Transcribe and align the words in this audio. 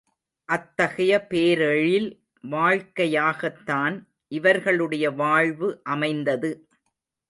அத்தகைய 0.49 1.27
பேரெழில் 1.29 2.09
வாழ்க்கையாகத்தான் 2.43 4.07
இவர்களுடைய 4.27 5.11
வாழ்வு 5.11 5.79
அமைந்தது. 5.83 6.67